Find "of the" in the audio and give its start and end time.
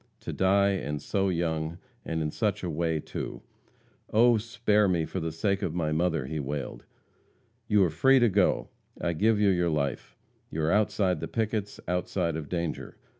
11.17-11.27